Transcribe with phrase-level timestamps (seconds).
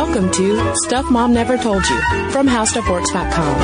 [0.00, 3.54] Welcome to Stuff Mom Never Told You from HowStuffWorks.com.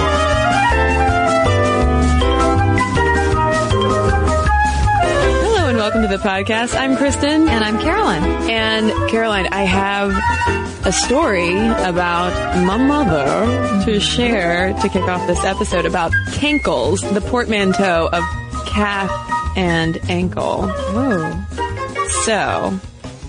[5.45, 6.75] Hello and welcome to the podcast.
[6.77, 7.49] I'm Kristen.
[7.49, 8.25] And I'm Caroline.
[8.51, 10.11] And Caroline, I have
[10.85, 12.33] a story about
[12.67, 18.25] my mother to share to kick off this episode about cankles, the portmanteau of
[18.67, 19.09] calf
[19.57, 20.63] and ankle.
[20.67, 21.47] Oh.
[22.25, 22.81] So,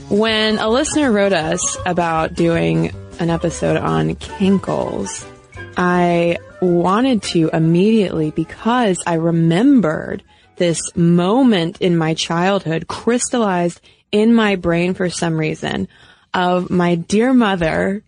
[0.09, 5.25] when a listener wrote us about doing an episode on cankles,
[5.77, 10.23] I wanted to immediately because I remembered
[10.57, 15.87] this moment in my childhood crystallized in my brain for some reason
[16.33, 18.03] of my dear mother,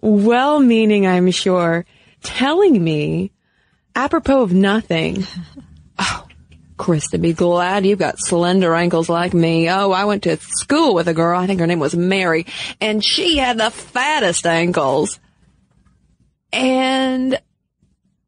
[0.00, 1.86] well meaning, I'm sure,
[2.22, 3.32] telling me
[3.94, 5.26] apropos of nothing.
[6.78, 9.68] Krista, be glad you've got slender ankles like me.
[9.68, 12.46] Oh, I went to school with a girl, I think her name was Mary,
[12.80, 15.18] and she had the fattest ankles.
[16.52, 17.38] And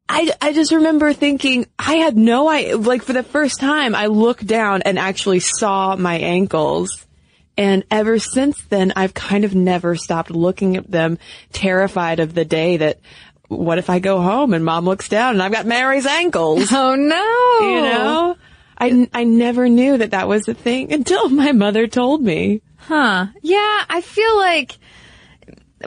[0.07, 4.07] I, I just remember thinking, I had no idea, like for the first time, I
[4.07, 7.07] looked down and actually saw my ankles.
[7.57, 11.17] And ever since then, I've kind of never stopped looking at them,
[11.53, 12.99] terrified of the day that,
[13.47, 16.71] what if I go home and mom looks down and I've got Mary's ankles?
[16.71, 17.67] Oh no.
[17.67, 18.37] You know?
[18.81, 22.61] I, I never knew that that was a thing until my mother told me.
[22.77, 23.27] Huh.
[23.43, 24.79] Yeah, I feel like,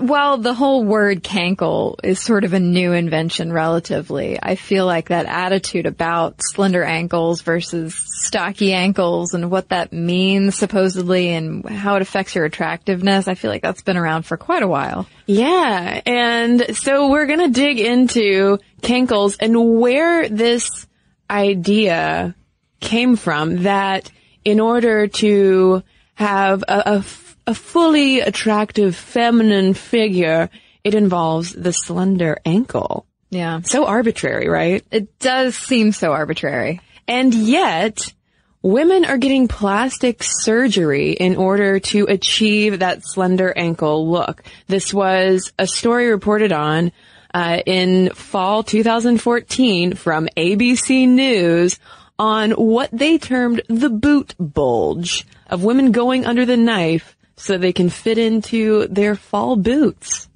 [0.00, 4.38] well, the whole word cankle is sort of a new invention relatively.
[4.40, 10.54] I feel like that attitude about slender ankles versus stocky ankles and what that means
[10.54, 14.62] supposedly and how it affects your attractiveness, I feel like that's been around for quite
[14.62, 15.08] a while.
[15.26, 16.00] Yeah.
[16.06, 20.86] And so we're going to dig into cankles and where this
[21.28, 22.36] idea
[22.84, 24.10] came from that
[24.44, 25.82] in order to
[26.14, 30.48] have a, a f- a fully attractive feminine figure,
[30.82, 33.06] it involves the slender ankle.
[33.30, 33.60] Yeah.
[33.62, 34.84] So arbitrary, right?
[34.90, 36.80] It does seem so arbitrary.
[37.06, 38.14] And yet,
[38.62, 44.42] women are getting plastic surgery in order to achieve that slender ankle look.
[44.68, 46.92] This was a story reported on
[47.34, 51.78] uh, in fall 2014 from ABC News
[52.18, 57.72] on what they termed the boot bulge of women going under the knife so they
[57.72, 60.28] can fit into their fall boots.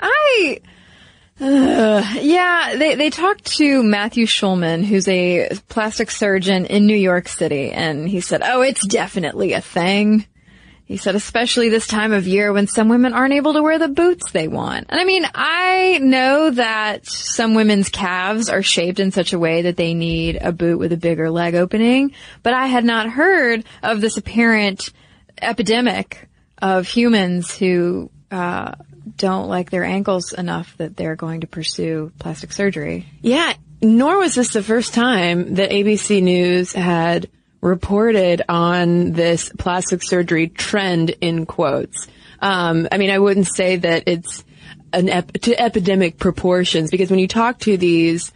[0.00, 0.60] I,
[1.40, 7.28] uh, yeah, they, they talked to Matthew Schulman, who's a plastic surgeon in New York
[7.28, 10.26] City, and he said, oh, it's definitely a thing.
[10.86, 13.88] He said, especially this time of year when some women aren't able to wear the
[13.88, 14.86] boots they want.
[14.88, 19.62] And I mean, I know that some women's calves are shaped in such a way
[19.62, 22.12] that they need a boot with a bigger leg opening,
[22.44, 24.92] but I had not heard of this apparent
[25.42, 26.28] epidemic
[26.62, 28.72] of humans who, uh,
[29.16, 33.06] don't like their ankles enough that they're going to pursue plastic surgery.
[33.22, 37.28] Yeah, nor was this the first time that ABC News had
[37.66, 42.06] reported on this plastic surgery trend in quotes.
[42.40, 44.44] Um, I mean, I wouldn't say that it's
[44.92, 48.32] an ep- to epidemic proportions because when you talk to these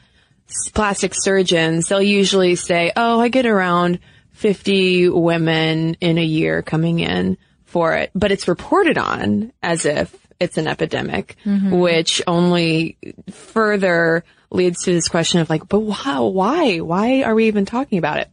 [0.75, 4.01] plastic surgeons, they'll usually say, "Oh, I get around
[4.33, 10.15] 50 women in a year coming in for it," but it's reported on as if
[10.41, 11.37] it's an epidemic,
[11.71, 12.97] which only
[13.31, 16.79] further leads to this question of like, but wow, why?
[16.79, 18.29] Why are we even talking about it?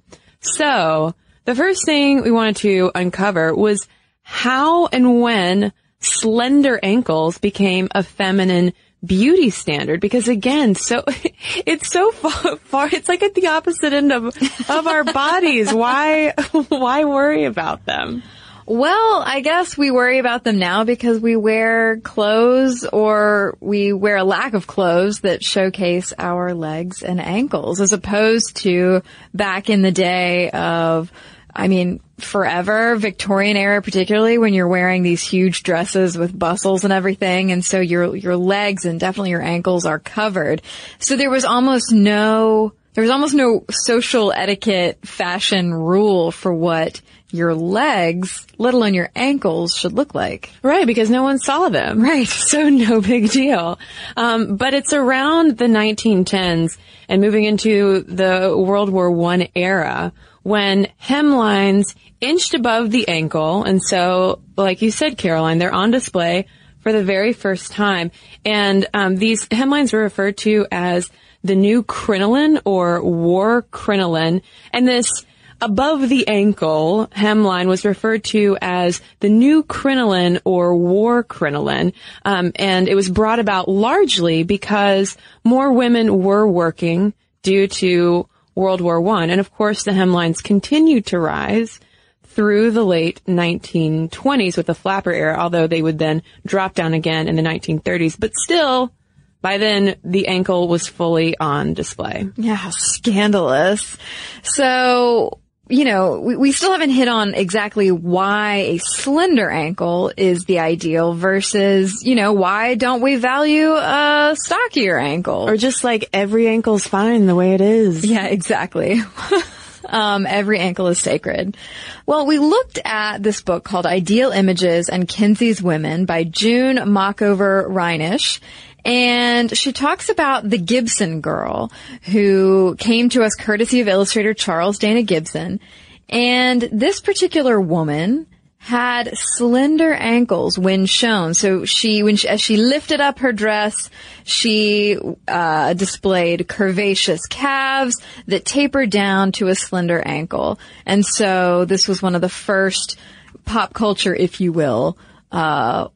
[0.53, 1.13] So
[1.45, 3.87] the first thing we wanted to uncover was
[4.21, 8.73] how and when slender ankles became a feminine
[9.05, 10.01] beauty standard.
[10.01, 11.03] Because again so
[11.65, 14.25] it's so far, far it's like at the opposite end of
[14.69, 15.73] of our bodies.
[15.73, 16.31] Why
[16.69, 18.23] why worry about them
[18.69, 24.17] Well, I guess we worry about them now because we wear clothes or we wear
[24.17, 29.03] a lack of clothes that showcase our legs and ankles as opposed to
[29.33, 31.13] back in the day of,
[31.55, 36.91] I mean, forever, Victorian era particularly, when you're wearing these huge dresses with bustles and
[36.91, 40.61] everything, and so your, your legs and definitely your ankles are covered.
[40.99, 46.99] So there was almost no, there was almost no social etiquette fashion rule for what
[47.31, 50.51] your legs, let alone your ankles, should look like.
[50.61, 52.01] Right, because no one saw them.
[52.01, 52.27] Right.
[52.47, 53.77] So no big deal.
[54.15, 56.77] Um, but it's around the 1910s
[57.09, 60.13] and moving into the World War One era
[60.43, 63.63] when hemlines inched above the ankle.
[63.63, 66.47] And so, like you said, Caroline, they're on display
[66.79, 68.11] for the very first time.
[68.45, 71.09] And um, these hemlines were referred to as
[71.43, 74.41] the new crinoline or war crinoline.
[74.71, 75.25] And this
[75.61, 81.93] above the ankle hemline was referred to as the new crinoline or war crinoline.
[82.25, 88.81] Um, and it was brought about largely because more women were working due to World
[88.81, 89.29] War One.
[89.29, 91.79] And of course, the hemlines continued to rise
[92.23, 97.27] through the late 1920s with the flapper era, although they would then drop down again
[97.27, 98.15] in the 1930s.
[98.19, 98.93] But still,
[99.41, 102.29] by then, the ankle was fully on display.
[102.35, 103.97] Yeah, scandalous.
[104.43, 110.45] So, you know, we, we still haven't hit on exactly why a slender ankle is
[110.45, 115.47] the ideal versus, you know, why don't we value a stockier ankle?
[115.47, 118.05] Or just like every ankle's fine the way it is.
[118.05, 119.01] Yeah, exactly.
[119.85, 121.57] um, every ankle is sacred.
[122.05, 127.67] Well, we looked at this book called Ideal Images and Kinsey's Women by June Machover
[127.67, 128.39] Reinisch.
[128.87, 131.73] And she talks about the Gibson girl
[132.03, 135.59] who came to us courtesy of illustrator Charles Dana Gibson.
[136.07, 138.27] And this particular woman
[138.59, 141.33] had slender ankles when shown.
[141.33, 143.89] So she, when she, as she lifted up her dress,
[144.23, 144.97] she
[145.27, 150.59] uh, displayed curvaceous calves that tapered down to a slender ankle.
[150.85, 152.97] And so this was one of the first
[153.43, 154.97] pop culture, if you will,
[155.29, 155.89] uh,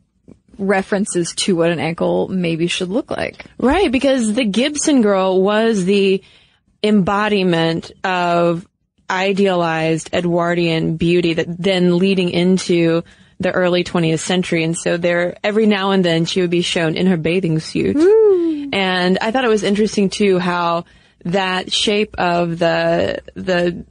[0.61, 3.45] references to what an ankle maybe should look like.
[3.57, 6.23] Right, because the Gibson girl was the
[6.83, 8.67] embodiment of
[9.09, 13.03] idealized Edwardian beauty that then leading into
[13.39, 14.63] the early 20th century.
[14.63, 17.97] And so there, every now and then she would be shown in her bathing suit.
[18.73, 20.85] And I thought it was interesting too how
[21.25, 23.85] that shape of the, the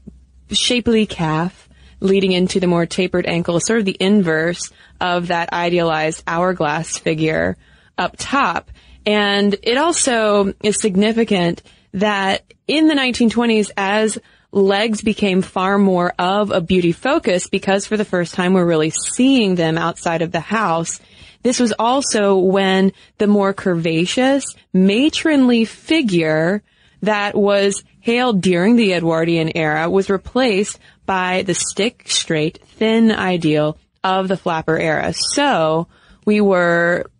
[0.52, 1.68] shapely calf
[2.00, 4.70] leading into the more tapered ankle sort of the inverse
[5.00, 7.56] of that idealized hourglass figure
[7.96, 8.70] up top.
[9.06, 11.62] And it also is significant
[11.92, 14.18] that in the 1920s, as
[14.52, 18.90] legs became far more of a beauty focus because for the first time we're really
[18.90, 21.00] seeing them outside of the house.
[21.42, 26.62] This was also when the more curvaceous, matronly figure
[27.02, 30.78] that was hailed during the Edwardian era was replaced
[31.10, 35.12] by the stick, straight, thin ideal of the flapper era.
[35.12, 35.88] So
[36.24, 37.10] we were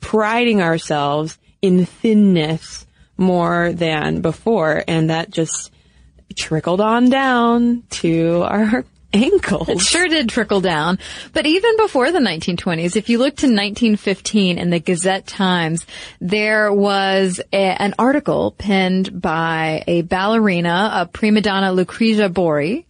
[0.00, 2.86] priding ourselves in thinness
[3.18, 5.70] more than before, and that just
[6.34, 9.68] trickled on down to our ankles.
[9.68, 10.98] It sure did trickle down.
[11.34, 15.84] But even before the 1920s, if you look to 1915 in the Gazette Times,
[16.22, 22.86] there was a, an article penned by a ballerina, a prima donna Lucrezia Bori,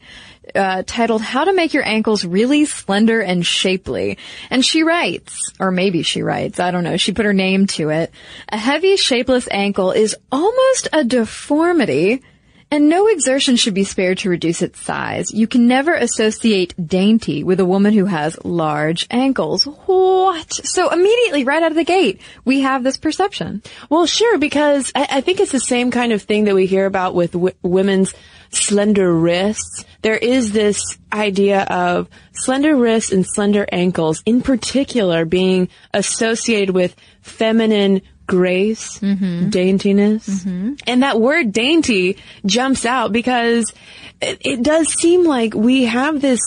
[0.57, 4.19] uh, titled How to Make Your Ankles Really Slender and Shapely.
[4.51, 7.91] And she writes, or maybe she writes, I don't know, she put her name to
[7.91, 8.11] it.
[8.49, 12.23] A heavy, shapeless ankle is almost a deformity
[12.69, 15.33] And no exertion should be spared to reduce its size.
[15.33, 19.65] You can never associate dainty with a woman who has large ankles.
[19.65, 20.53] What?
[20.53, 23.63] So immediately, right out of the gate, we have this perception.
[23.89, 26.87] Well, sure, because I, I think it's the same kind of thing that we hear
[26.87, 28.13] about with w- women's
[28.51, 29.85] slender wrists.
[30.03, 30.81] There is this
[31.13, 39.49] idea of slender wrists and slender ankles, in particular, being associated with feminine grace, mm-hmm.
[39.51, 40.29] daintiness.
[40.29, 40.75] Mm-hmm.
[40.87, 43.73] And that word dainty jumps out because
[44.21, 46.41] it, it does seem like we have this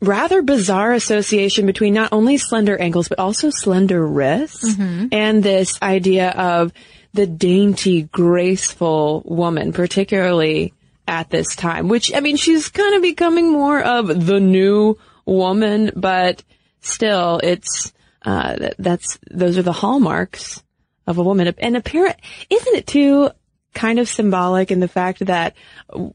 [0.00, 5.08] rather bizarre association between not only slender ankles, but also slender wrists mm-hmm.
[5.12, 6.72] and this idea of
[7.12, 10.72] the dainty, graceful woman, particularly
[11.06, 15.90] at this time, which, I mean, she's kind of becoming more of the new woman,
[15.96, 16.42] but
[16.80, 17.92] still it's,
[18.22, 20.62] uh, that's, those are the hallmarks
[21.08, 21.52] of a woman.
[21.58, 22.16] And apparent,
[22.50, 23.30] isn't it too
[23.74, 25.56] kind of symbolic in the fact that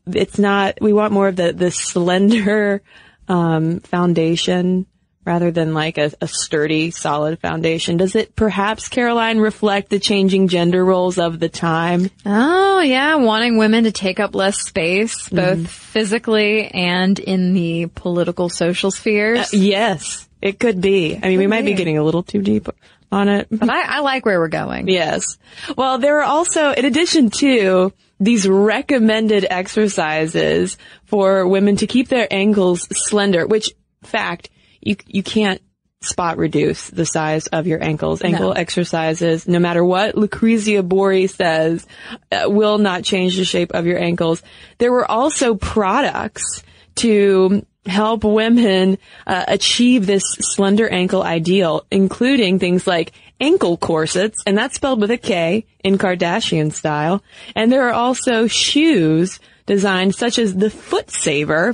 [0.06, 2.82] it's not, we want more of the, the slender,
[3.28, 4.86] um, foundation
[5.26, 7.98] rather than like a, a sturdy, solid foundation.
[7.98, 12.10] Does it perhaps, Caroline, reflect the changing gender roles of the time?
[12.26, 18.50] Oh, yeah, wanting women to take up less space, both physically and in the political
[18.50, 19.54] social spheres.
[19.54, 21.18] Yes, it could be.
[21.22, 21.78] I mean, we might be be.
[21.78, 22.68] getting a little too deep
[23.14, 23.48] on it.
[23.50, 24.88] but I, I like where we're going.
[24.88, 25.38] Yes.
[25.78, 32.28] Well, there are also, in addition to these recommended exercises for women to keep their
[32.32, 33.72] ankles slender, which
[34.04, 34.50] fact,
[34.82, 35.62] you, you can't
[36.02, 38.22] spot reduce the size of your ankles.
[38.22, 41.88] Ankle exercises, no matter what Lucrezia Bori says,
[42.32, 44.44] uh, will not change the shape of your ankles.
[44.80, 46.64] There were also products
[46.96, 48.98] to help women
[49.28, 55.12] uh, achieve this slender ankle ideal, including things like ankle corsets, and that's spelled with
[55.12, 57.24] a K in Kardashian style.
[57.56, 61.74] And there are also shoes designed such as the Foot Saver,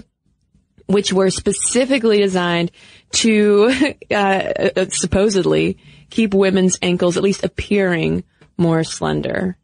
[0.87, 2.71] which were specifically designed
[3.11, 3.71] to
[4.11, 5.77] uh, uh, supposedly
[6.09, 8.23] keep women's ankles at least appearing
[8.57, 9.55] more slender.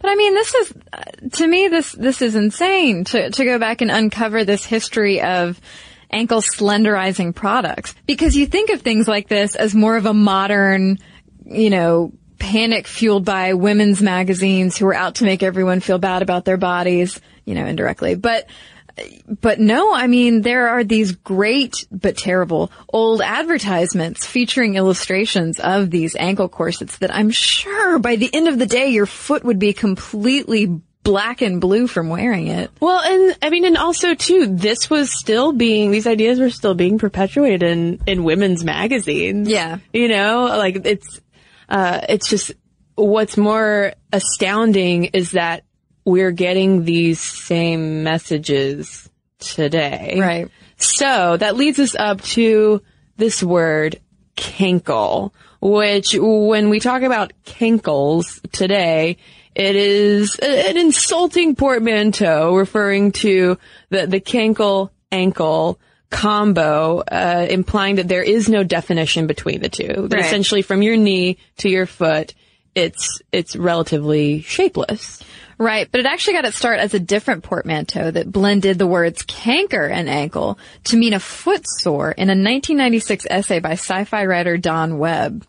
[0.00, 1.02] But I mean, this is, uh,
[1.34, 5.60] to me, this, this is insane to, to go back and uncover this history of
[6.10, 7.94] ankle slenderizing products.
[8.06, 10.98] Because you think of things like this as more of a modern,
[11.44, 16.22] you know, panic fueled by women's magazines who are out to make everyone feel bad
[16.22, 18.14] about their bodies, you know, indirectly.
[18.14, 18.48] But,
[19.40, 25.90] but no, I mean, there are these great but terrible old advertisements featuring illustrations of
[25.90, 29.58] these ankle corsets that I'm sure by the end of the day, your foot would
[29.58, 32.70] be completely black and blue from wearing it.
[32.80, 36.74] Well, and I mean, and also too, this was still being, these ideas were still
[36.74, 39.48] being perpetuated in, in women's magazines.
[39.48, 39.78] Yeah.
[39.90, 41.22] You know, like it's,
[41.70, 42.52] uh, it's just,
[42.94, 45.64] what's more astounding is that
[46.04, 50.18] we're getting these same messages today.
[50.20, 50.50] Right.
[50.76, 52.82] So that leads us up to
[53.16, 53.98] this word,
[54.36, 59.16] cankle, which when we talk about cankles today,
[59.58, 63.58] it is an insulting portmanteau referring to
[63.90, 70.08] the, the cankle ankle combo, uh, implying that there is no definition between the two.
[70.10, 70.24] Right.
[70.24, 72.34] essentially from your knee to your foot,
[72.74, 75.22] it's, it's relatively shapeless.
[75.58, 79.22] Right, but it actually got its start as a different portmanteau that blended the words
[79.22, 84.56] canker and ankle to mean a foot sore in a 1996 essay by sci-fi writer
[84.56, 85.44] Don Webb.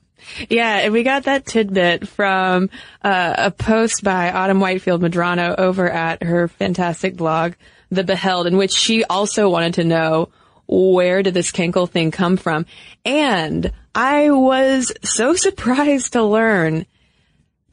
[0.50, 2.70] Yeah, and we got that tidbit from
[3.04, 7.54] uh, a post by Autumn Whitefield Madrano over at her fantastic blog,
[7.90, 10.30] The Beheld, in which she also wanted to know
[10.68, 12.66] where did this Cankle thing come from.
[13.04, 16.86] And I was so surprised to learn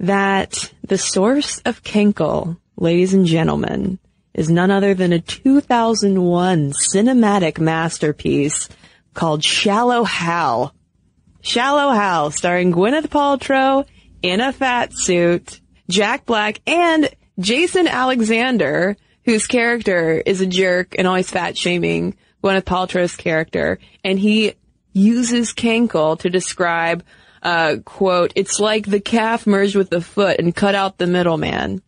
[0.00, 3.98] that the source of Cankle, ladies and gentlemen,
[4.34, 8.68] is none other than a 2001 cinematic masterpiece
[9.14, 10.74] called Shallow Hal.
[11.46, 13.86] Shallow Hal, starring Gwyneth Paltrow
[14.20, 21.06] in a fat suit, Jack Black, and Jason Alexander, whose character is a jerk and
[21.06, 24.54] always fat shaming Gwyneth Paltrow's character, and he
[24.92, 27.04] uses Cankle to describe,
[27.44, 31.80] uh, quote, it's like the calf merged with the foot and cut out the middleman.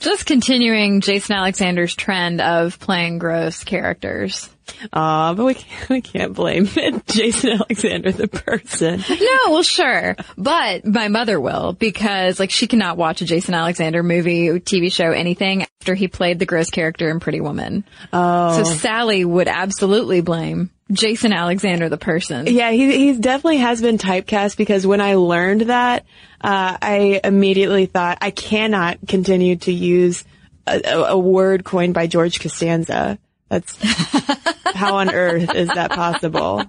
[0.00, 4.50] Just continuing Jason Alexander's trend of playing gross characters.
[4.92, 6.66] Uh, but we can't, we can't blame
[7.06, 9.02] Jason Alexander, the person.
[9.08, 10.16] No, well, sure.
[10.36, 15.10] But my mother will because like she cannot watch a Jason Alexander movie, TV show,
[15.10, 17.84] anything after he played the gross character in Pretty Woman.
[18.12, 18.62] Oh.
[18.62, 22.46] So Sally would absolutely blame Jason Alexander, the person.
[22.46, 26.04] Yeah, he he definitely has been typecast because when I learned that,
[26.40, 30.24] uh, I immediately thought I cannot continue to use
[30.66, 33.18] a, a word coined by George Costanza.
[33.48, 33.76] That's
[34.74, 36.62] how on earth is that possible?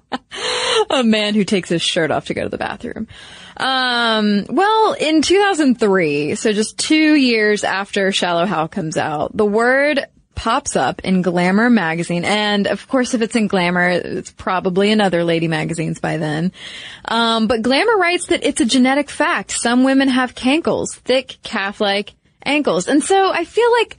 [0.90, 3.08] a man who takes his shirt off to go to the bathroom.
[3.58, 10.06] Um, well, in 2003, so just two years after Shallow Hal comes out, the word
[10.36, 12.24] pops up in Glamour magazine.
[12.24, 16.52] And of course, if it's in Glamour, it's probably in other lady magazines by then.
[17.06, 19.52] Um, but Glamour writes that it's a genetic fact.
[19.52, 22.88] Some women have cankles, thick calf-like ankles.
[22.88, 23.98] And so I feel like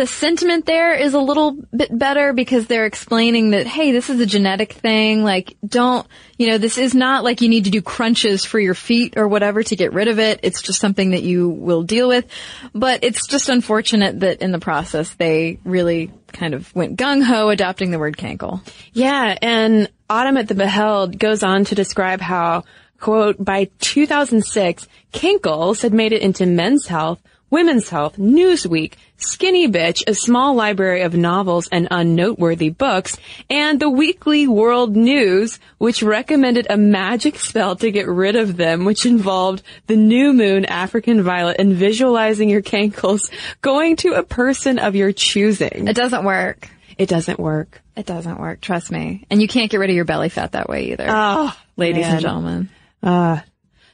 [0.00, 4.18] the sentiment there is a little bit better because they're explaining that, hey, this is
[4.18, 5.22] a genetic thing.
[5.22, 6.06] Like, don't,
[6.38, 9.28] you know, this is not like you need to do crunches for your feet or
[9.28, 10.40] whatever to get rid of it.
[10.42, 12.24] It's just something that you will deal with.
[12.72, 17.50] But it's just unfortunate that in the process they really kind of went gung ho
[17.50, 18.66] adopting the word cankle.
[18.94, 19.36] Yeah.
[19.42, 22.64] And Autumn at the Beheld goes on to describe how,
[23.00, 30.04] quote, by 2006, Cankles had made it into men's health Women's Health, Newsweek, Skinny Bitch,
[30.06, 33.16] a small library of novels and unnoteworthy books,
[33.50, 38.84] and the Weekly World News, which recommended a magic spell to get rid of them,
[38.84, 43.30] which involved the new moon, African violet, and visualizing your cankles
[43.62, 45.88] going to a person of your choosing.
[45.88, 46.70] It doesn't work.
[46.96, 47.82] It doesn't work.
[47.96, 48.60] It doesn't work.
[48.60, 49.26] Trust me.
[49.28, 51.06] And you can't get rid of your belly fat that way either.
[51.08, 52.12] Oh, ladies man.
[52.12, 52.68] and gentlemen.
[53.02, 53.40] Uh,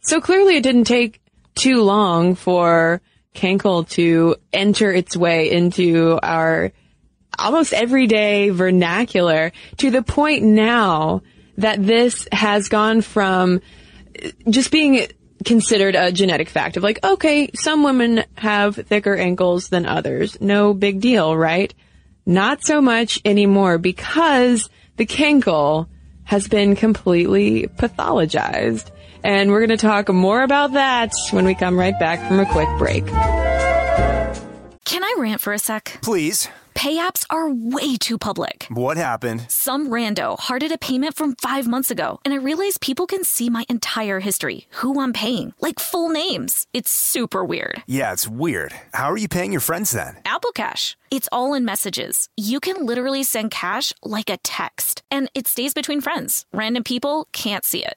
[0.03, 1.23] so clearly it didn't take
[1.55, 3.01] too long for
[3.37, 6.73] Cankle to enter its way into our
[7.39, 11.23] almost everyday vernacular to the point now
[11.59, 13.61] that this has gone from
[14.49, 15.07] just being
[15.45, 20.41] considered a genetic fact of like, okay, some women have thicker ankles than others.
[20.41, 21.73] No big deal, right?
[22.25, 25.89] Not so much anymore because the cankle
[26.25, 28.91] has been completely pathologized.
[29.27, 32.47] And we're going to talk more about that when we come right back from a
[32.47, 33.05] quick break.
[34.85, 35.99] Can I rant for a sec?
[36.01, 36.49] Please.
[36.77, 38.67] Pay apps are way too public.
[38.71, 39.47] What happened?
[39.49, 43.51] Some rando hearted a payment from five months ago, and I realized people can see
[43.51, 46.69] my entire history, who I'm paying, like full names.
[46.73, 47.83] It's super weird.
[47.89, 48.75] Yeah, it's weird.
[48.95, 50.19] How are you paying your friends then?
[50.25, 50.97] Apple Cash.
[51.11, 52.29] It's all in messages.
[52.37, 56.45] You can literally send cash like a text, and it stays between friends.
[56.53, 57.97] Random people can't see it.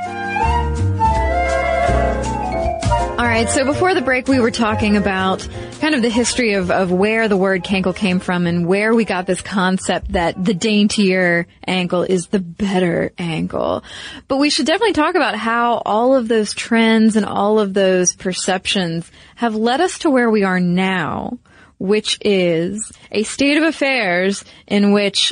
[3.21, 5.47] All right, so before the break, we were talking about
[5.79, 9.05] kind of the history of, of where the word cankle came from and where we
[9.05, 13.83] got this concept that the daintier ankle is the better ankle.
[14.27, 18.15] But we should definitely talk about how all of those trends and all of those
[18.15, 21.37] perceptions have led us to where we are now,
[21.77, 25.31] which is a state of affairs in which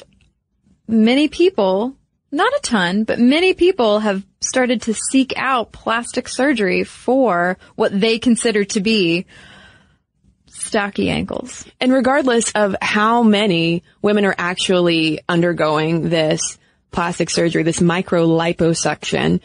[0.88, 1.96] many people
[2.32, 7.98] not a ton, but many people have started to seek out plastic surgery for what
[7.98, 9.26] they consider to be
[10.48, 11.66] stocky ankles.
[11.80, 16.58] And regardless of how many women are actually undergoing this
[16.92, 19.42] plastic surgery, this micro liposuction,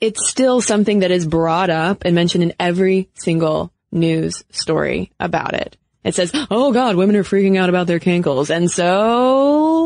[0.00, 5.54] it's still something that is brought up and mentioned in every single news story about
[5.54, 5.76] it.
[6.02, 8.50] it says, oh God, women are freaking out about their cankles.
[8.50, 9.84] And so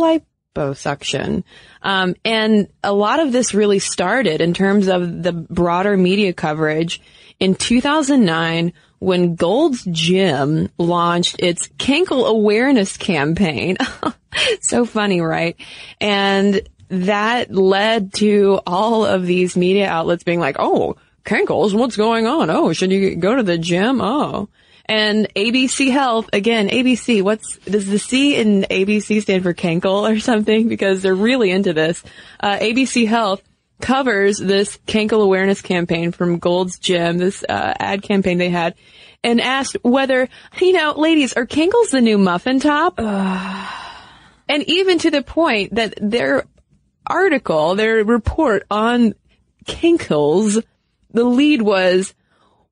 [0.59, 1.45] liposuction.
[1.83, 7.01] Um, and a lot of this really started in terms of the broader media coverage
[7.39, 13.77] in 2009 when Gold's Gym launched its Cankle Awareness campaign.
[14.61, 15.57] so funny, right?
[16.01, 22.27] And that led to all of these media outlets being like, oh, Cankles, what's going
[22.27, 22.51] on?
[22.51, 24.01] Oh, should you go to the gym?
[24.01, 24.49] Oh.
[24.89, 30.19] And ABC Health, again, ABC, what's, does the C in ABC stand for Cankle or
[30.19, 30.69] something?
[30.69, 32.03] Because they're really into this.
[32.41, 33.43] Uh, ABC Health
[33.81, 38.75] covers this Cankle awareness campaign from Gold's Gym, this uh, ad campaign they had,
[39.23, 40.29] and asked whether,
[40.61, 42.99] you know, ladies, are Cankles the new muffin top?
[44.49, 46.45] and even to the point that their
[47.07, 49.15] article, their report on
[49.67, 50.63] Cankles,
[51.11, 52.15] the lead was,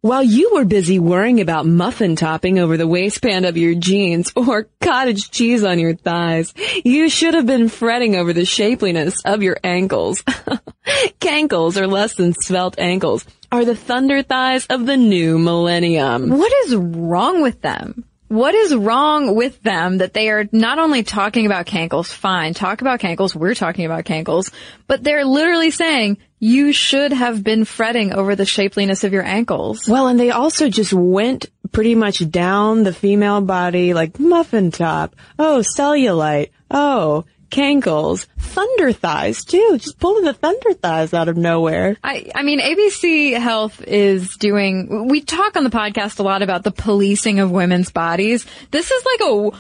[0.07, 4.69] while you were busy worrying about muffin topping over the waistband of your jeans or
[4.81, 9.57] cottage cheese on your thighs, you should have been fretting over the shapeliness of your
[9.65, 10.23] ankles.
[11.21, 16.31] Cankles, or less than svelte ankles, are the thunder thighs of the new millennium.
[16.31, 18.05] What is wrong with them?
[18.29, 22.81] What is wrong with them that they are not only talking about cankles, fine, talk
[22.81, 24.53] about cankles, we're talking about cankles,
[24.89, 29.89] but they're literally saying you should have been fretting over the shapeliness of your ankles.
[29.89, 35.15] Well, and they also just went pretty much down the female body like muffin top,
[35.39, 41.97] oh, cellulite, oh, cankles, thunder thighs too, just pulling the thunder thighs out of nowhere.
[42.03, 46.65] I, I mean, ABC Health is doing, we talk on the podcast a lot about
[46.65, 48.47] the policing of women's bodies.
[48.71, 49.57] This is like a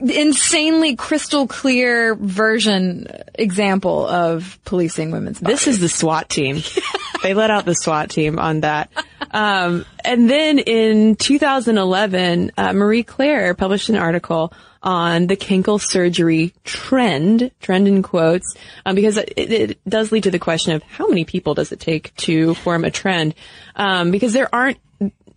[0.00, 5.64] insanely crystal clear version example of policing women's bodies.
[5.64, 6.62] This is the SWAT team.
[7.22, 8.90] they let out the SWAT team on that.
[9.30, 16.54] Um, and then in 2011, uh, Marie Claire published an article on the Cankle surgery
[16.64, 21.08] trend, trend in quotes, um, because it, it, does lead to the question of how
[21.08, 23.34] many people does it take to form a trend?
[23.74, 24.78] Um, because there aren't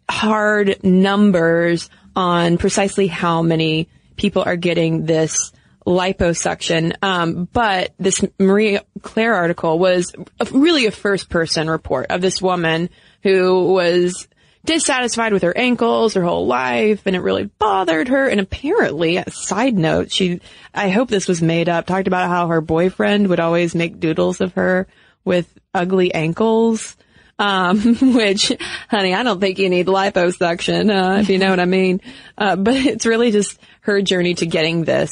[0.09, 3.87] hard numbers on precisely how many
[4.19, 5.51] people are getting this
[5.87, 6.93] liposuction.
[7.01, 12.41] Um, but this Marie Claire article was a, really a first person report of this
[12.41, 12.89] woman
[13.23, 14.27] who was
[14.65, 18.27] dissatisfied with her ankles her whole life and it really bothered her.
[18.27, 20.41] And apparently, a side note, she,
[20.75, 24.41] I hope this was made up, talked about how her boyfriend would always make doodles
[24.41, 24.87] of her
[25.23, 26.97] with ugly ankles.
[27.39, 28.51] Um, which,
[28.89, 32.01] honey, I don't think you need liposuction, uh, if you know what I mean.
[32.37, 35.09] Uh, but it's really just her journey to getting this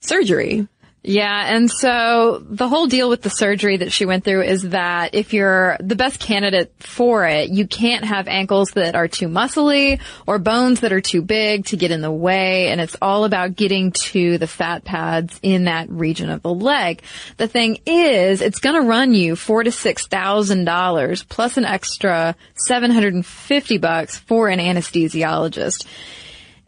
[0.00, 0.68] surgery.
[1.02, 5.14] Yeah, and so the whole deal with the surgery that she went through is that
[5.14, 9.98] if you're the best candidate for it, you can't have ankles that are too muscly
[10.26, 13.56] or bones that are too big to get in the way, and it's all about
[13.56, 17.00] getting to the fat pads in that region of the leg.
[17.38, 22.36] The thing is, it's gonna run you four to six thousand dollars plus an extra
[22.56, 25.86] seven hundred and fifty bucks for an anesthesiologist.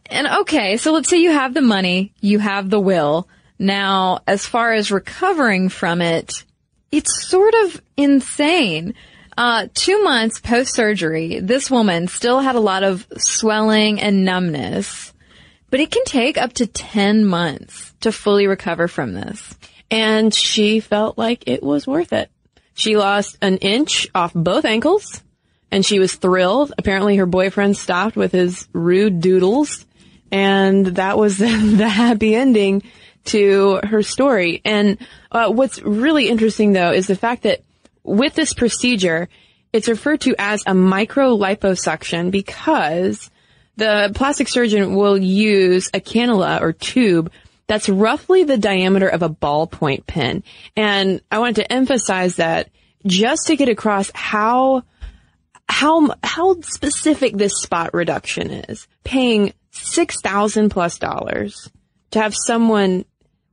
[0.06, 3.28] And okay, so let's say you have the money, you have the will,
[3.62, 6.44] now, as far as recovering from it,
[6.90, 8.94] it's sort of insane.
[9.38, 15.12] Uh, two months post surgery, this woman still had a lot of swelling and numbness,
[15.70, 19.56] but it can take up to 10 months to fully recover from this.
[19.92, 22.32] And she felt like it was worth it.
[22.74, 25.22] She lost an inch off both ankles
[25.70, 26.72] and she was thrilled.
[26.76, 29.86] Apparently her boyfriend stopped with his rude doodles
[30.32, 32.82] and that was the happy ending
[33.24, 34.60] to her story.
[34.64, 34.98] And
[35.30, 37.62] uh, what's really interesting though is the fact that
[38.02, 39.28] with this procedure,
[39.72, 43.30] it's referred to as a micro liposuction because
[43.76, 47.32] the plastic surgeon will use a cannula or tube
[47.66, 50.42] that's roughly the diameter of a ballpoint pen.
[50.76, 52.70] And I wanted to emphasize that
[53.06, 54.82] just to get across how
[55.68, 58.86] how how specific this spot reduction is.
[59.04, 61.70] Paying six thousand plus dollars
[62.10, 63.06] to have someone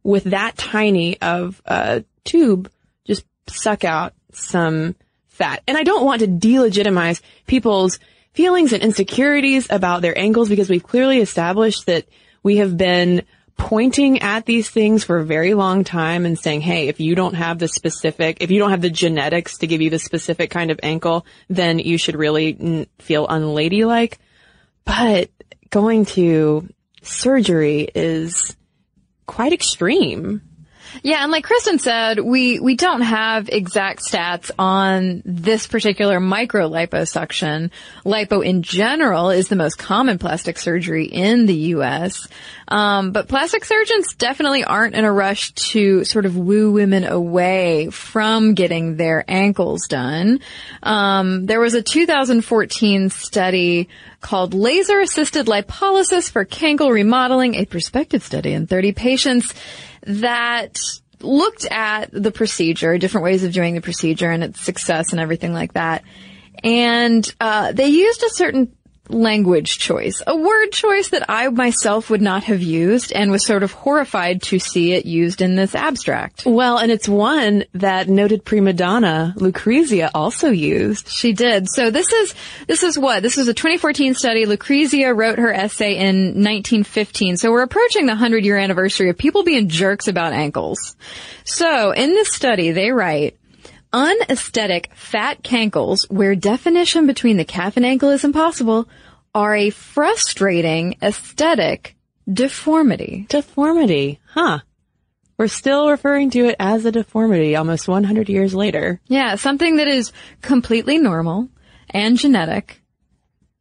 [0.04, 2.72] with that tiny of a tube,
[3.06, 4.96] just suck out some
[5.28, 5.64] fat.
[5.68, 8.00] And I don't want to delegitimize people's
[8.34, 12.06] feelings and insecurities about their ankles because we've clearly established that
[12.44, 13.24] we have been
[13.58, 17.34] pointing at these things for a very long time and saying, hey, if you don't
[17.34, 20.72] have the specific, if you don't have the genetics to give you the specific kind
[20.72, 24.18] of ankle, then you should really n- feel unladylike.
[24.86, 25.30] But
[25.70, 26.70] going to
[27.02, 28.56] surgery is
[29.30, 30.42] quite extreme.
[31.04, 36.70] Yeah, and like Kristen said, we, we don't have exact stats on this particular micro
[36.70, 37.72] liposuction.
[38.06, 42.28] Lipo in general is the most common plastic surgery in the U.S.
[42.68, 47.90] Um, but plastic surgeons definitely aren't in a rush to sort of woo women away
[47.90, 50.40] from getting their ankles done.
[50.84, 53.90] Um, there was a 2014 study
[54.22, 59.54] called Laser Assisted Lipolysis for Cankle Remodeling, a prospective study in 30 patients
[60.04, 60.78] that
[61.22, 65.54] looked at the procedure, different ways of doing the procedure and its success and everything
[65.54, 66.04] like that.
[66.64, 68.76] And uh, they used a certain
[69.10, 73.64] language choice, a word choice that I myself would not have used and was sort
[73.64, 76.46] of horrified to see it used in this abstract.
[76.46, 81.10] Well, and it's one that noted prima donna Lucrezia also used.
[81.10, 81.68] She did.
[81.70, 82.36] So this is,
[82.68, 83.24] this is what?
[83.24, 84.46] This was a 2014 study.
[84.46, 87.38] Lucrezia wrote her essay in 1915.
[87.38, 90.96] So we're approaching the 100 year anniversary of people being jerks about ankles.
[91.44, 93.39] So in this study, they write,
[93.92, 98.88] Unesthetic fat cankles, where definition between the calf and ankle is impossible,
[99.34, 101.96] are a frustrating aesthetic
[102.32, 103.26] deformity.
[103.30, 104.60] Deformity, huh?
[105.38, 109.00] We're still referring to it as a deformity almost 100 years later.
[109.08, 111.50] Yeah, something that is completely normal
[111.90, 112.82] and genetic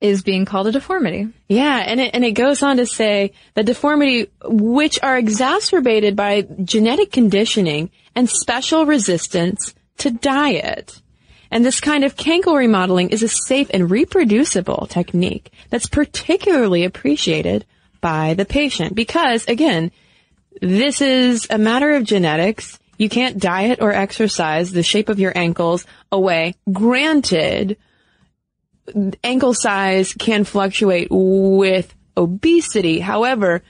[0.00, 1.28] is being called a deformity.
[1.48, 6.46] Yeah, and it, and it goes on to say that deformity, which are exacerbated by
[6.62, 11.00] genetic conditioning and special resistance to diet.
[11.50, 17.64] And this kind of cankle remodeling is a safe and reproducible technique that's particularly appreciated
[18.00, 19.90] by the patient because again,
[20.60, 22.78] this is a matter of genetics.
[22.96, 26.54] You can't diet or exercise the shape of your ankles away.
[26.70, 27.76] Granted,
[29.22, 32.98] ankle size can fluctuate with obesity.
[32.98, 33.62] However,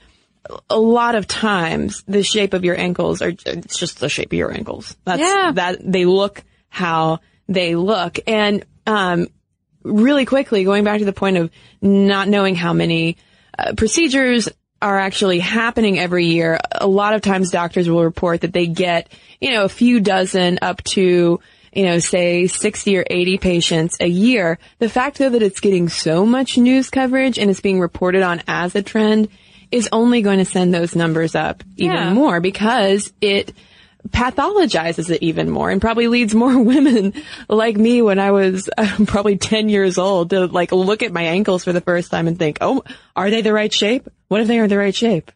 [0.69, 4.37] a lot of times the shape of your ankles are it's just the shape of
[4.37, 4.95] your ankles.
[5.05, 5.51] That's Yeah.
[5.55, 8.19] that they look how they look.
[8.27, 9.27] And um
[9.83, 11.49] really quickly going back to the point of
[11.81, 13.17] not knowing how many
[13.57, 14.49] uh, procedures
[14.81, 16.59] are actually happening every year.
[16.71, 20.59] A lot of times doctors will report that they get, you know, a few dozen
[20.61, 21.39] up to
[21.71, 24.57] you know, say 60 or 80 patients a year.
[24.79, 28.41] The fact though that it's getting so much news coverage and it's being reported on
[28.47, 29.27] as a trend
[29.71, 32.13] is only going to send those numbers up even Yeah.
[32.13, 33.53] more because it
[34.07, 37.13] pathologizes it even more and probably leads more women
[37.47, 38.69] like me when I was
[39.07, 42.37] probably 10 years old to like look at my ankles for the first time and
[42.37, 42.83] think, oh,
[43.15, 44.07] are they the right shape?
[44.27, 45.31] What if they aren't the right shape?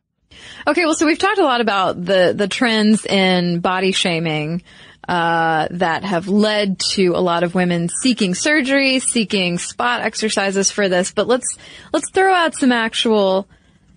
[0.67, 4.63] Okay, well, so we've talked a lot about the the trends in body shaming
[5.07, 10.89] uh, that have led to a lot of women seeking surgery, seeking spot exercises for
[10.89, 11.11] this.
[11.13, 11.57] But let's
[11.91, 13.47] let's throw out some actual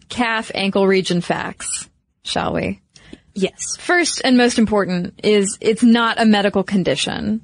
[0.08, 1.88] calf ankle region facts,
[2.22, 2.80] shall we?
[3.34, 3.76] Yes.
[3.78, 7.42] First and most important is it's not a medical condition.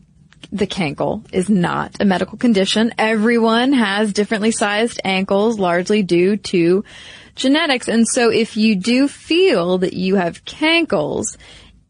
[0.51, 2.93] The cankle is not a medical condition.
[2.99, 6.85] Everyone has differently sized ankles, largely due to
[7.37, 7.89] genetics.
[7.89, 11.37] And so if you do feel that you have cankles,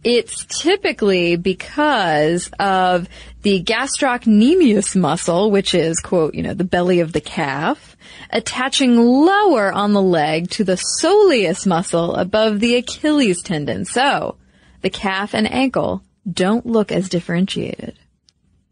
[0.04, 3.08] it's typically because of
[3.42, 7.96] the gastrocnemius muscle, which is, quote, you know, the belly of the calf,
[8.30, 13.84] attaching lower on the leg to the soleus muscle above the Achilles tendon.
[13.84, 14.36] So,
[14.80, 17.98] the calf and ankle don't look as differentiated.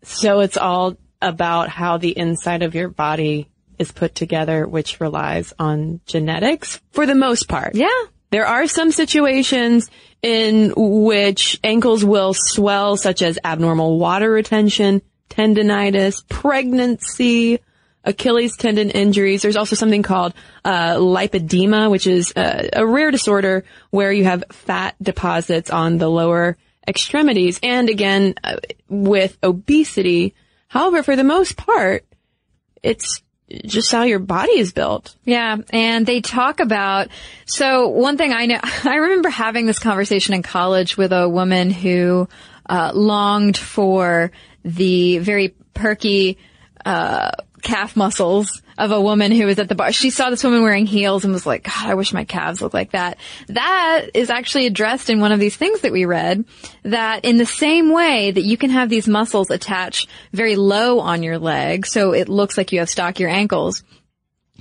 [0.03, 5.53] So it's all about how the inside of your body is put together, which relies
[5.59, 7.75] on genetics for the most part.
[7.75, 7.89] Yeah.
[8.31, 9.91] There are some situations
[10.23, 17.59] in which ankles will swell, such as abnormal water retention, tendonitis, pregnancy,
[18.05, 19.43] Achilles tendon injuries.
[19.43, 20.33] There's also something called
[20.65, 26.09] uh, lipedema, which is uh, a rare disorder where you have fat deposits on the
[26.09, 26.57] lower
[26.89, 27.61] extremities.
[27.63, 28.57] And again, uh,
[28.89, 30.35] with obesity,
[30.69, 32.07] however, for the most part,
[32.83, 33.23] it's
[33.65, 35.15] just how your body is built.
[35.25, 37.09] Yeah, and they talk about
[37.47, 41.71] so one thing I know I remember having this conversation in college with a woman
[41.71, 42.29] who
[42.69, 44.31] uh, longed for
[44.65, 46.39] the very perky
[46.85, 47.33] uh,
[47.63, 49.93] calf muscles of a woman who was at the bar.
[49.93, 52.75] She saw this woman wearing heels and was like, God, I wish my calves looked
[52.75, 53.19] like that.
[53.49, 56.47] That is actually addressed in one of these things that we read
[56.85, 61.23] that in the same way that you can have these muscles attach very low on
[61.23, 63.85] your leg, so it looks like you have stockier ankles.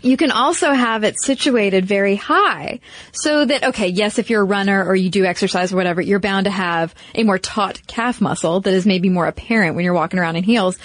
[0.02, 2.82] You can also have it situated very high
[3.14, 6.20] so that, okay, yes, if you're a runner or you do exercise or whatever, you're
[6.20, 9.94] bound to have a more taut calf muscle that is maybe more apparent when you're
[9.94, 10.78] walking around in heels.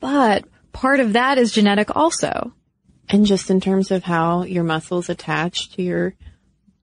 [0.00, 2.52] But part of that is genetic also.
[3.08, 6.14] And just in terms of how your muscles attach to your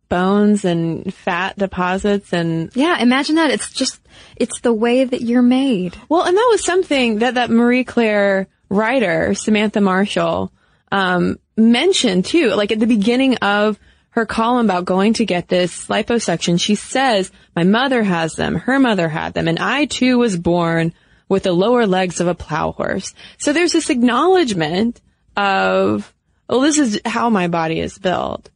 [0.09, 3.51] bones and fat deposits and Yeah, imagine that.
[3.51, 3.99] It's just,
[4.35, 5.97] it's the way that you're made.
[6.09, 10.51] Well, and that was something that that Marie Claire writer, Samantha Marshall,
[10.91, 12.49] um, mentioned too.
[12.49, 17.31] Like at the beginning of her column about going to get this liposuction, she says,
[17.55, 20.93] my mother has them, her mother had them, and I too was born
[21.27, 23.13] with the lower legs of a plow horse.
[23.37, 25.01] So there's this acknowledgement
[25.35, 26.13] of,
[26.47, 28.49] well, this is how my body is built,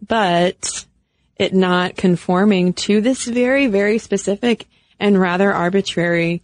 [0.00, 0.86] but
[1.36, 4.66] it not conforming to this very, very specific
[5.00, 6.42] and rather arbitrary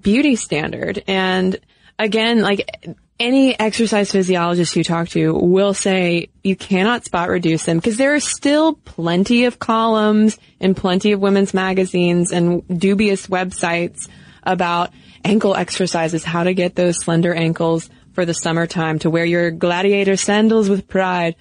[0.00, 1.02] beauty standard.
[1.06, 1.58] And
[1.98, 7.78] again, like any exercise physiologist you talk to will say you cannot spot reduce them
[7.78, 14.08] because there are still plenty of columns in plenty of women's magazines and dubious websites
[14.42, 14.90] about
[15.24, 20.16] ankle exercises, how to get those slender ankles for the summertime to wear your gladiator
[20.16, 21.36] sandals with pride.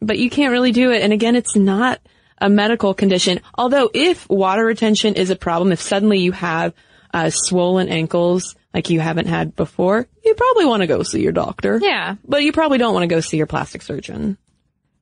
[0.00, 1.02] But you can't really do it.
[1.02, 2.00] And again, it's not
[2.38, 3.40] a medical condition.
[3.56, 6.74] Although if water retention is a problem, if suddenly you have
[7.14, 11.32] uh, swollen ankles like you haven't had before, you probably want to go see your
[11.32, 11.78] doctor.
[11.80, 12.16] Yeah.
[12.26, 14.38] But you probably don't want to go see your plastic surgeon.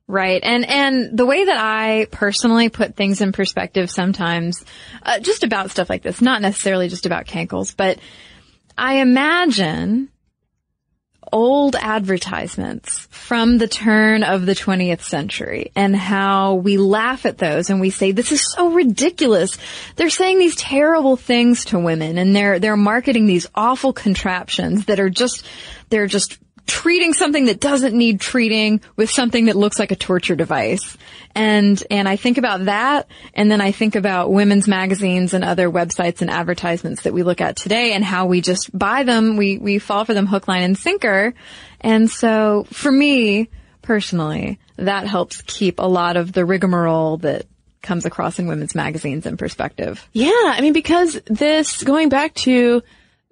[0.07, 0.41] Right.
[0.43, 4.63] And, and the way that I personally put things in perspective sometimes,
[5.03, 7.97] uh, just about stuff like this, not necessarily just about cankles, but
[8.77, 10.09] I imagine
[11.31, 17.69] old advertisements from the turn of the 20th century and how we laugh at those
[17.69, 19.57] and we say, this is so ridiculous.
[19.95, 24.99] They're saying these terrible things to women and they're, they're marketing these awful contraptions that
[24.99, 25.45] are just,
[25.89, 30.35] they're just treating something that doesn't need treating with something that looks like a torture
[30.35, 30.97] device.
[31.35, 33.07] And, and I think about that.
[33.33, 37.41] And then I think about women's magazines and other websites and advertisements that we look
[37.41, 39.37] at today and how we just buy them.
[39.37, 41.33] We, we fall for them hook, line, and sinker.
[41.79, 43.49] And so for me
[43.81, 47.45] personally, that helps keep a lot of the rigmarole that
[47.81, 50.07] comes across in women's magazines in perspective.
[50.13, 50.31] Yeah.
[50.33, 52.83] I mean, because this, going back to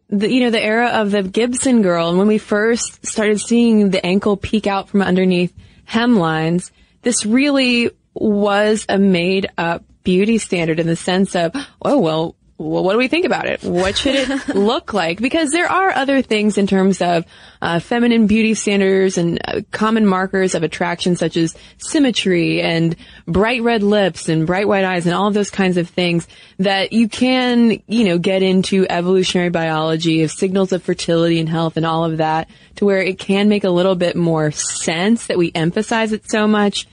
[0.10, 3.90] the, you know, the era of the Gibson girl and when we first started seeing
[3.90, 5.54] the ankle peek out from underneath
[5.88, 12.36] hemlines, this really was a made up beauty standard in the sense of, oh, well,
[12.60, 13.64] well, what do we think about it?
[13.64, 15.22] What should it look like?
[15.22, 17.26] Because there are other things in terms of
[17.62, 23.62] uh, feminine beauty standards and uh, common markers of attraction, such as symmetry and bright
[23.64, 27.08] red lips and bright white eyes and all of those kinds of things that you
[27.08, 32.04] can, you know, get into evolutionary biology of signals of fertility and health and all
[32.04, 36.12] of that to where it can make a little bit more sense that we emphasize
[36.12, 36.88] it so much.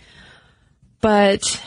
[1.00, 1.60] But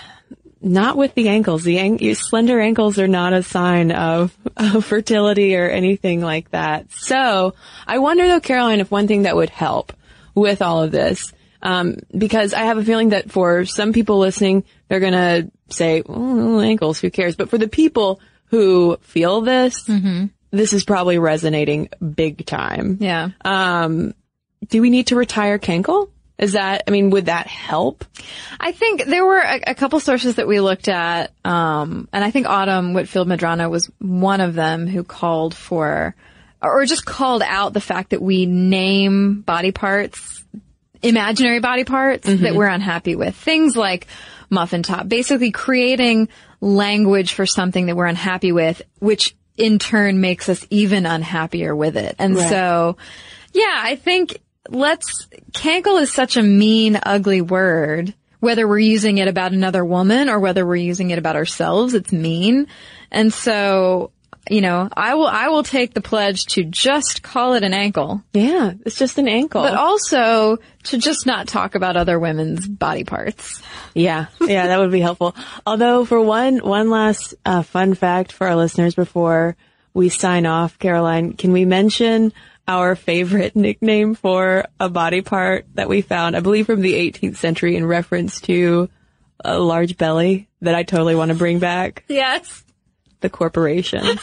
[0.61, 1.63] not with the ankles.
[1.63, 6.91] The an- slender ankles are not a sign of, of fertility or anything like that.
[6.91, 7.53] So
[7.87, 9.93] I wonder though, Caroline, if one thing that would help
[10.35, 14.63] with all of this, um, because I have a feeling that for some people listening,
[14.87, 17.35] they're gonna say, oh, ankles, who cares?
[17.35, 19.83] But for the people who feel this,
[20.51, 22.97] this is probably resonating big time.
[22.99, 23.29] Yeah.
[23.43, 24.13] Um,
[24.67, 26.09] do we need to retire cankle?
[26.39, 28.05] Is that, I mean, would that help?
[28.59, 32.31] I think there were a, a couple sources that we looked at, um, and I
[32.31, 36.15] think Autumn Whitefield Madrano was one of them who called for,
[36.61, 40.43] or just called out the fact that we name body parts,
[41.01, 43.35] imaginary body parts that we're unhappy with.
[43.35, 44.07] Things like
[44.49, 46.29] muffin top, basically creating
[46.61, 51.97] language for something that we're unhappy with, which in turn makes us even unhappier with
[51.97, 52.15] it.
[52.17, 52.49] And Right.
[52.49, 52.97] so,
[53.53, 58.13] yeah, I think let's, cankle is such a mean, ugly word.
[58.39, 62.13] Whether we're using it about another woman or whether we're using it about ourselves, it's
[62.13, 62.67] mean.
[63.11, 64.11] And so,
[64.49, 68.23] you know, I will, I will take the pledge to just call it an ankle,
[68.31, 69.61] Yeah, it's just an ankle.
[69.63, 73.61] but also to just not talk about other women's body parts.
[73.93, 75.35] Yeah, yeah, that would be helpful.
[75.65, 79.57] Although, for one one last uh, fun fact for our listeners before
[79.93, 82.31] we sign off, Caroline, can we mention
[82.69, 86.37] our favorite nickname for a body part that we found?
[86.37, 88.89] I believe from the 18th century in reference to
[89.43, 92.03] a large belly that I totally want to bring back.
[92.07, 92.63] Yes.
[93.21, 94.01] The corporation.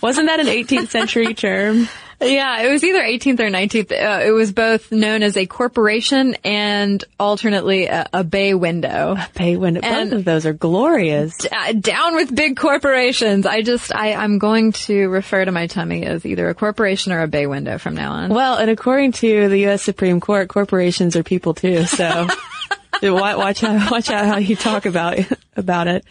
[0.00, 1.86] Wasn't that an 18th century term?
[2.22, 3.92] Yeah, it was either 18th or 19th.
[3.92, 9.16] Uh, it was both known as a corporation and alternately a, a bay window.
[9.34, 9.80] Pay window.
[9.82, 11.38] And- Both of those are glorious.
[11.50, 13.46] Uh, down with big corporations.
[13.46, 17.22] I just, I, I'm going to refer to my tummy as either a corporation or
[17.22, 18.30] a bay window from now on.
[18.34, 19.82] Well, and according to the U.S.
[19.82, 21.84] Supreme Court, corporations are people too.
[21.86, 22.26] So
[23.36, 25.18] watch out, watch out how you talk about
[25.56, 26.04] about it.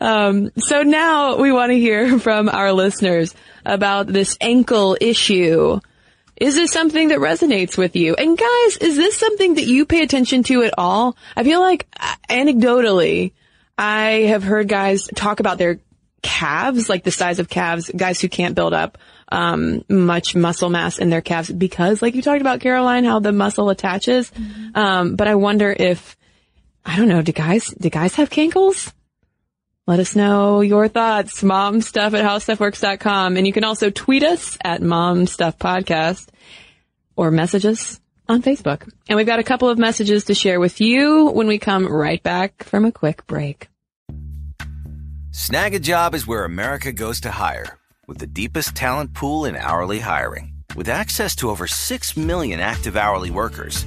[0.00, 5.80] Um, so now we want to hear from our listeners about this ankle issue.
[6.36, 8.14] Is this something that resonates with you?
[8.14, 11.16] And guys, is this something that you pay attention to at all?
[11.36, 13.32] I feel like uh, anecdotally,
[13.76, 15.80] I have heard guys talk about their
[16.22, 18.98] calves, like the size of calves, guys who can't build up
[19.30, 23.32] um, much muscle mass in their calves because, like you talked about, Caroline, how the
[23.32, 24.30] muscle attaches.
[24.74, 26.16] Um, but I wonder if
[26.88, 27.20] I don't know.
[27.20, 28.92] Do guys do guys have cankles?
[29.86, 31.42] Let us know your thoughts.
[31.42, 33.36] Momstuff at howstuffworks.com.
[33.36, 36.28] And you can also tweet us at momstuffpodcast
[37.14, 38.90] or message us on Facebook.
[39.06, 42.22] And we've got a couple of messages to share with you when we come right
[42.22, 43.68] back from a quick break.
[45.30, 50.52] Snagajob is where America goes to hire, with the deepest talent pool in hourly hiring.
[50.74, 53.86] With access to over 6 million active hourly workers,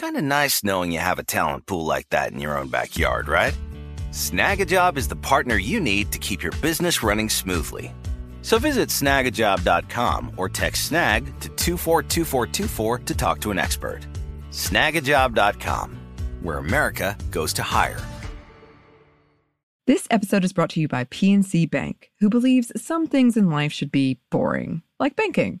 [0.00, 3.28] Kind of nice knowing you have a talent pool like that in your own backyard,
[3.28, 3.52] right?
[4.12, 7.92] Snagajob is the partner you need to keep your business running smoothly.
[8.40, 14.00] So visit snagajob.com or text snag to 242424 to talk to an expert.
[14.50, 15.98] Snagajob.com,
[16.40, 18.00] where America goes to hire.
[19.86, 23.70] This episode is brought to you by PNC Bank, who believes some things in life
[23.74, 25.60] should be boring, like banking.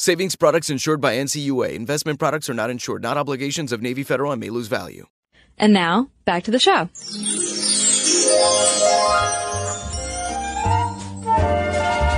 [0.00, 1.74] Savings products insured by NCUA.
[1.74, 5.06] Investment products are not insured, not obligations of Navy Federal and may lose value.
[5.58, 6.88] And now, back to the show.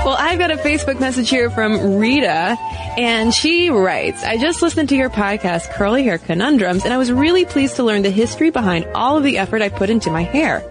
[0.05, 2.59] Well, I've got a Facebook message here from Rita,
[2.99, 7.11] and she writes, I just listened to your podcast, Curly Hair Conundrums, and I was
[7.11, 10.25] really pleased to learn the history behind all of the effort I put into my
[10.25, 10.63] hair.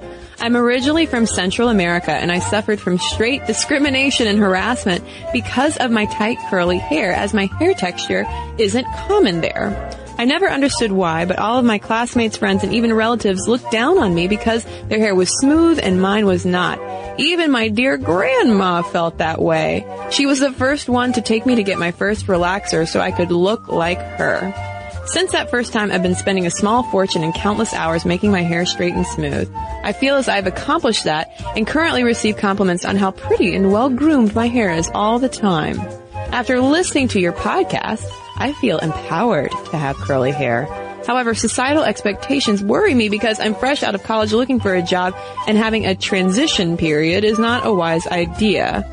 [0.42, 5.92] I'm originally from Central America, and I suffered from straight discrimination and harassment because of
[5.92, 8.26] my tight curly hair, as my hair texture
[8.58, 9.92] isn't common there.
[10.18, 13.98] I never understood why, but all of my classmates, friends, and even relatives looked down
[13.98, 16.80] on me because their hair was smooth and mine was not.
[17.20, 19.86] Even my dear grandma felt that way.
[20.10, 23.12] She was the first one to take me to get my first relaxer so I
[23.12, 24.54] could look like her.
[25.12, 28.44] Since that first time, I've been spending a small fortune and countless hours making my
[28.44, 29.52] hair straight and smooth.
[29.56, 33.90] I feel as I've accomplished that and currently receive compliments on how pretty and well
[33.90, 35.80] groomed my hair is all the time.
[36.14, 38.08] After listening to your podcast,
[38.38, 40.66] I feel empowered to have curly hair.
[41.08, 45.16] However, societal expectations worry me because I'm fresh out of college looking for a job
[45.48, 48.86] and having a transition period is not a wise idea.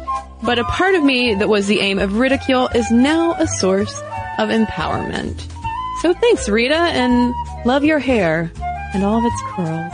[0.43, 4.01] But a part of me that was the aim of ridicule is now a source
[4.39, 5.55] of empowerment.
[6.07, 7.34] So thanks, Rita, and
[7.64, 8.52] love your hair
[8.94, 9.92] and all of its curls.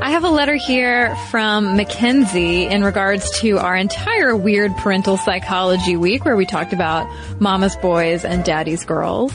[0.00, 5.96] I have a letter here from Mackenzie in regards to our entire weird parental psychology
[5.96, 7.10] week where we talked about
[7.40, 9.34] mama's boys and daddy's girls.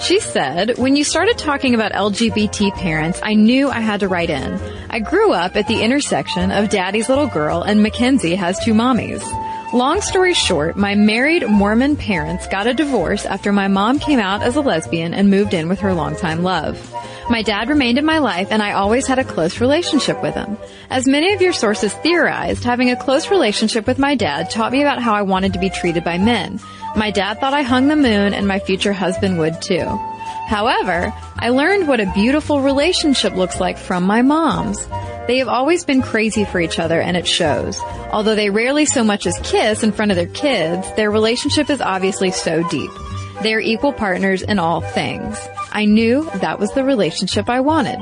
[0.00, 4.30] She said, when you started talking about LGBT parents, I knew I had to write
[4.30, 4.58] in.
[4.88, 9.20] I grew up at the intersection of daddy's little girl and Mackenzie has two mommies.
[9.74, 14.42] Long story short, my married Mormon parents got a divorce after my mom came out
[14.42, 16.94] as a lesbian and moved in with her longtime love.
[17.28, 20.56] My dad remained in my life and I always had a close relationship with him.
[20.88, 24.80] As many of your sources theorized, having a close relationship with my dad taught me
[24.80, 26.58] about how I wanted to be treated by men.
[26.96, 29.84] My dad thought I hung the moon and my future husband would too.
[30.46, 34.88] However, I learned what a beautiful relationship looks like from my moms.
[35.28, 37.78] They have always been crazy for each other and it shows.
[38.12, 41.82] Although they rarely so much as kiss in front of their kids, their relationship is
[41.82, 42.90] obviously so deep.
[43.42, 45.38] They are equal partners in all things.
[45.70, 47.98] I knew that was the relationship I wanted.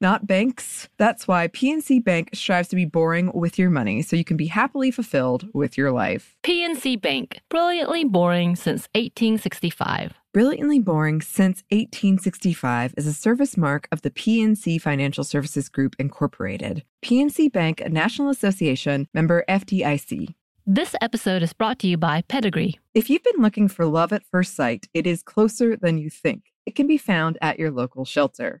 [0.00, 0.88] not banks.
[0.96, 4.46] That's why PNC Bank strives to be boring with your money so you can be
[4.46, 6.36] happily fulfilled with your life.
[6.42, 10.12] PNC Bank, brilliantly boring since 1865.
[10.36, 16.84] Brilliantly Boring Since 1865 is a service mark of the PNC Financial Services Group, Incorporated.
[17.02, 20.34] PNC Bank, a National Association member FDIC.
[20.66, 22.78] This episode is brought to you by Pedigree.
[22.92, 26.52] If you've been looking for love at first sight, it is closer than you think.
[26.66, 28.60] It can be found at your local shelter.